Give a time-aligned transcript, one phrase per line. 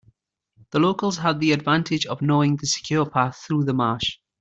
[0.71, 4.17] The locals had the advantage of knowing the secure path through the marsh.